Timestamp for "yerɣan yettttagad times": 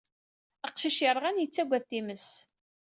1.01-2.27